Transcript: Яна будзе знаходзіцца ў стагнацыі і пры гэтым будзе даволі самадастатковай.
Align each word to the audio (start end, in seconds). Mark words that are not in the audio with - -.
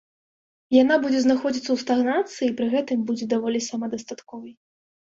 Яна 0.75 0.95
будзе 1.03 1.19
знаходзіцца 1.25 1.63
ў 1.73 1.77
стагнацыі 1.83 2.45
і 2.51 2.57
пры 2.57 2.67
гэтым 2.75 2.99
будзе 3.13 3.25
даволі 3.37 3.65
самадастатковай. 3.71 4.53